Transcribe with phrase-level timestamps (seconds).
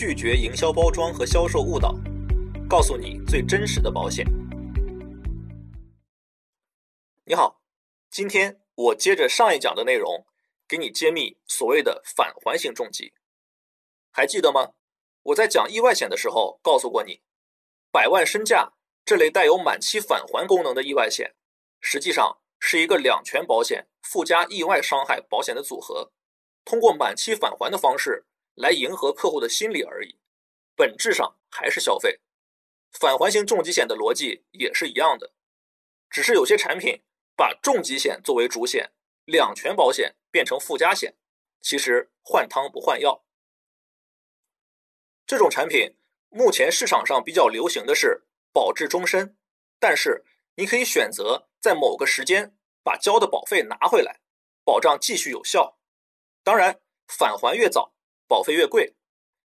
[0.00, 1.94] 拒绝营销包装和销售误导，
[2.66, 4.26] 告诉你最真实的保险。
[7.26, 7.60] 你好，
[8.08, 10.24] 今天我接着上一讲的内容，
[10.66, 13.12] 给你揭秘所谓的返还型重疾。
[14.10, 14.70] 还记得吗？
[15.22, 17.20] 我在讲意外险的时候告诉过你，
[17.92, 18.72] 百万身价
[19.04, 21.34] 这类带有满期返还功能的意外险，
[21.82, 26.10] 实际上是一个两全保险附加意外伤害保险的组合，
[26.64, 28.24] 通过满期返还的方式。
[28.60, 30.18] 来迎合客户的心理而已，
[30.76, 32.20] 本质上还是消费。
[32.92, 35.32] 返还型重疾险的逻辑也是一样的，
[36.10, 37.02] 只是有些产品
[37.34, 38.92] 把重疾险作为主险，
[39.24, 41.16] 两全保险变成附加险，
[41.62, 43.24] 其实换汤不换药。
[45.26, 45.96] 这种产品
[46.28, 49.38] 目前市场上比较流行的是保质终身，
[49.78, 50.22] 但是
[50.56, 54.20] 你可以选择在某个时间把交的保费拿回来，
[54.64, 55.78] 保障继续有效。
[56.42, 57.94] 当然，返还越早。
[58.30, 58.94] 保费越贵，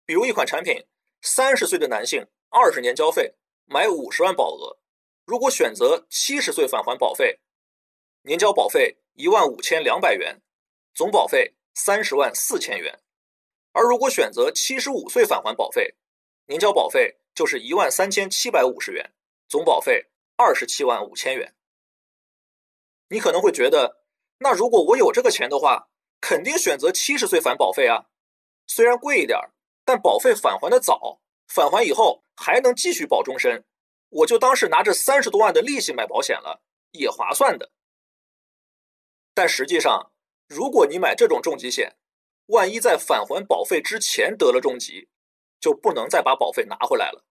[0.06, 0.86] 比如一款产品，
[1.24, 3.34] 三十岁的男性二十年交费
[3.66, 4.78] 买五十万保额，
[5.26, 7.40] 如果选择七十岁返还保费，
[8.22, 10.44] 年交保费一万五千两百元，
[10.94, 12.94] 总保费三十万四千元；
[13.72, 15.96] 而如果选择七十五岁返还保费，
[16.46, 19.12] 年交保费就是一万三千七百五十元，
[19.50, 21.56] 总保费二十七万五千元。
[23.10, 24.04] 你可能会觉得，
[24.38, 25.90] 那如果我有这个钱的话，
[26.22, 28.06] 肯定选择七十岁返保费啊。
[28.68, 29.40] 虽然贵一点
[29.84, 33.66] 但保费返还的早，返还以后还能继续保终身，
[34.10, 37.72] 我就当是拿着三十多万的利息买保险了，也划算的。
[39.34, 40.12] 但实际上，
[40.48, 41.96] 如果你买这种重疾险，
[42.48, 45.10] 万一在返还保费之前得了重疾，
[45.60, 47.26] 就不能再把保费拿回来了，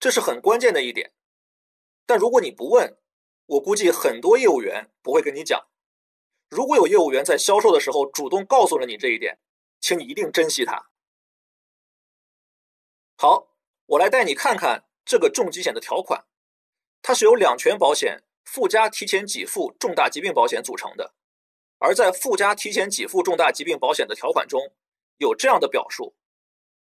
[0.00, 1.12] 这是很关键的一点。
[2.06, 2.98] 但如果你不问，
[3.46, 5.68] 我估计很多业务员不会跟你讲。
[6.48, 9.38] 如果有业务员在销售的时候主动告诉了你这一点，
[9.82, 10.86] 请你一定珍惜它。
[13.16, 13.48] 好，
[13.86, 16.24] 我来带你看看这个重疾险的条款，
[17.02, 21.14] 它是由两全保险附加提前给付重大疾病保险组成的。
[21.78, 24.72] 而在附加提前给付重大疾病保险的条款中，
[25.16, 26.14] 有这样的表述：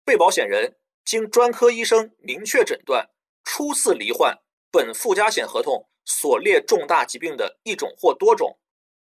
[0.04, 3.10] 被保险人经专科医生明确诊断，
[3.46, 4.40] 初次罹患
[4.70, 8.60] 本附加险合同所列重大疾病的一种或多种，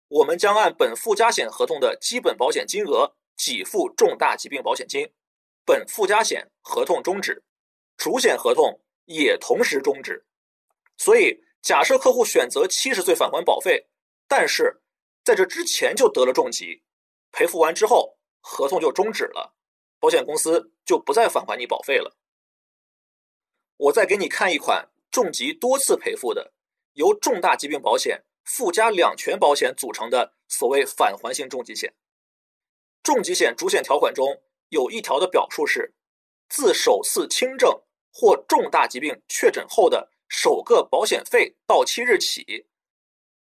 [0.07, 3.17] 我们将按本附加险合同的基本保险金额。
[3.37, 5.11] 给付重大疾病保险金，
[5.65, 7.43] 本附加险合同终止，
[7.97, 10.25] 主险合同也同时终止。
[10.97, 13.87] 所以，假设客户选择七十岁返还保费，
[14.27, 14.81] 但是
[15.23, 16.83] 在这之前就得了重疾，
[17.31, 19.55] 赔付完之后合同就终止了，
[19.99, 22.17] 保险公司就不再返还你保费了。
[23.77, 26.53] 我再给你看一款重疾多次赔付的，
[26.93, 31.93] 由重大疾病保险附加两全保险组成的所谓返还性重疾险。
[33.03, 35.93] 重疾险主险条款中有一条的表述是：
[36.47, 37.83] 自首次轻症
[38.13, 42.65] 或重大疾病确诊后的首个保险费到期日起，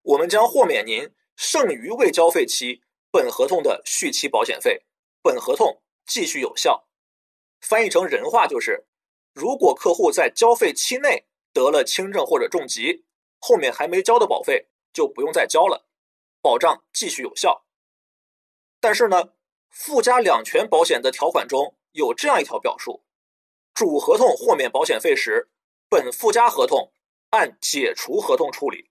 [0.04, 4.84] 我们将豁免您剩余未交费期本合同的续期保险费，
[5.24, 6.88] 本合同继续有效。
[7.60, 8.86] 翻译成人话就是：
[9.34, 13.04] 如果客户在交费期内得了轻症或者重疾，
[13.40, 15.88] 后面还没交的保费就不用再交了，
[16.40, 17.66] 保障继续有效。
[18.80, 19.34] 但是呢？
[19.70, 23.04] 附加两全保险的条款中有这样一条表述：
[23.74, 25.50] 主合同豁免保险费时，
[25.88, 26.92] 本附加合同
[27.30, 28.90] 按解除合同处理。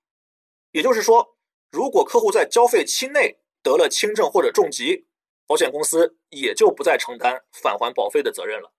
[0.70, 1.36] 也就是说，
[1.70, 5.06] 如果客户在交费期内得了轻症或者重疾，
[5.46, 8.72] 保险公司也就不再承担返还保费的责任了。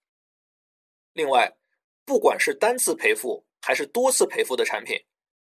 [1.14, 1.58] 另外，
[2.06, 5.06] 不管是单次赔付还是多次赔付的产品，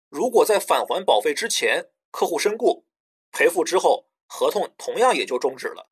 [0.08, 2.86] 如果在返还保费之前客户身故，
[3.32, 5.90] 赔付之后合同同样也就终止了。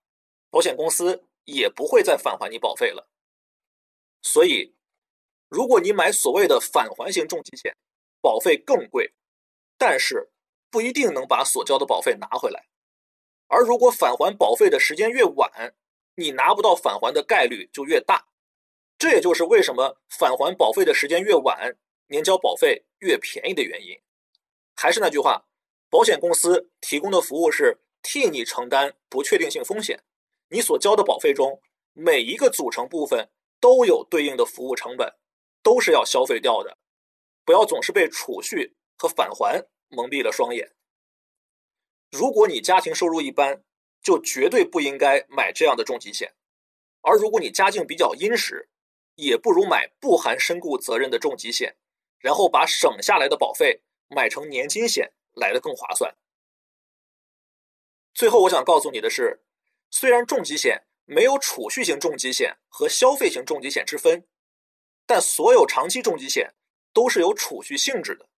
[0.56, 3.10] 保险公司也不会再返还你保费了。
[4.22, 4.74] 所以，
[5.50, 7.76] 如果你买所谓的返还型重疾险，
[8.22, 9.12] 保费更贵，
[9.76, 10.30] 但是
[10.70, 12.64] 不一定能把所交的保费拿回来。
[13.48, 15.74] 而如果返还保费的时间越晚，
[16.14, 18.26] 你拿不到返还的概率就越大。
[18.96, 21.76] 这也就是为什么返还保费的时间越晚，
[22.06, 24.00] 年交保费越便宜的原因。
[24.74, 25.44] 还是那句话，
[25.90, 30.02] 保险公司提供的服务是替你承担不确定性风险。
[30.48, 31.60] 你所交的保费中，
[31.92, 35.12] 每一个组成部分都有对应的服务成本，
[35.62, 36.78] 都是要消费掉的。
[37.44, 40.74] 不要总是被储蓄和返还蒙蔽了双眼。
[42.10, 43.64] 如果你家庭收入一般，
[44.02, 46.28] 就绝对不应该买这样的重疾险；
[47.00, 48.68] 而如果你家境比较殷实，
[49.16, 51.76] 也不如买不含身故责任的重疾险，
[52.18, 56.16] 然后把省下来的保费买成年金险来的更划算。
[58.14, 59.42] 最后，我想告诉你的是。
[59.98, 64.26] 虽然重疾险没有储蓄型重疾险和消费型重疾险之分，
[65.06, 66.52] 但所有长期重疾险
[66.92, 68.28] 都是有储蓄性质的。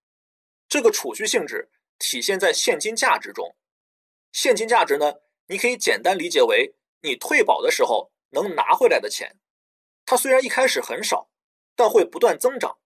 [0.69, 3.57] 这个储蓄性质体现在现金价值中。
[4.31, 5.15] 现金价值呢，
[5.47, 9.35] 你可以简单理解为你退保的时候能拿回来的钱。
[10.05, 11.29] 它虽然一开始很少，
[11.75, 12.79] 但会不断增长。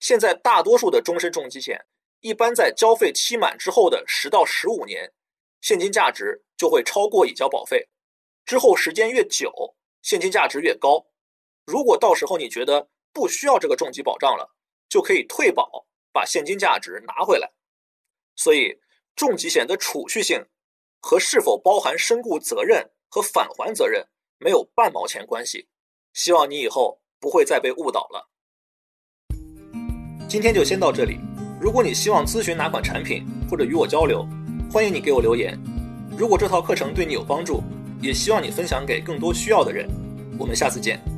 [0.00, 1.84] 现在大多数的终身重疾险，
[2.20, 5.12] 一般在交费期满之后的十到十五年，
[5.60, 7.90] 现金价值就会超过已交保费。
[8.46, 11.04] 之后时间越久，现金价值越高。
[11.66, 14.54] 如果到时候你觉得不需要这个重疾保障了，
[14.88, 17.52] 就可以退保，把现金价值拿回来。
[18.36, 18.78] 所以，
[19.16, 20.46] 重疾险的储蓄性
[21.00, 24.06] 和是否包含身故责任和返还责任
[24.38, 25.66] 没有半毛钱关系。
[26.12, 28.30] 希望你以后不会再被误导了。
[30.28, 31.18] 今天就先到这里。
[31.60, 34.24] 如果你希望咨询哪款产品或者与我交流，
[34.72, 35.58] 欢迎你给我留言。
[36.16, 37.60] 如果这套课程对你有帮助，
[38.00, 39.88] 也希望你分享给更多需要的人。
[40.38, 41.15] 我们下次见。